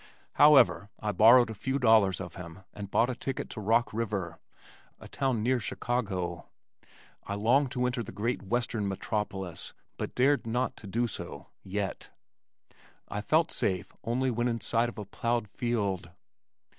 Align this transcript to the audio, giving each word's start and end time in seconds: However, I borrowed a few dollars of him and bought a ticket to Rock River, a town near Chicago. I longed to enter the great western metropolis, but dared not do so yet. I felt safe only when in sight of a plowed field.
However, 0.33 0.89
I 0.99 1.11
borrowed 1.11 1.51
a 1.51 1.53
few 1.53 1.77
dollars 1.77 2.19
of 2.19 2.33
him 2.33 2.63
and 2.73 2.89
bought 2.89 3.11
a 3.11 3.15
ticket 3.15 3.51
to 3.51 3.61
Rock 3.61 3.93
River, 3.93 4.39
a 4.99 5.07
town 5.07 5.43
near 5.43 5.59
Chicago. 5.59 6.47
I 7.27 7.35
longed 7.35 7.69
to 7.73 7.85
enter 7.85 8.01
the 8.01 8.11
great 8.11 8.41
western 8.41 8.87
metropolis, 8.87 9.75
but 9.97 10.15
dared 10.15 10.47
not 10.47 10.73
do 10.89 11.05
so 11.05 11.49
yet. 11.61 12.09
I 13.09 13.21
felt 13.21 13.51
safe 13.51 13.93
only 14.03 14.31
when 14.31 14.47
in 14.47 14.59
sight 14.59 14.89
of 14.89 14.97
a 14.97 15.05
plowed 15.05 15.47
field. 15.49 16.09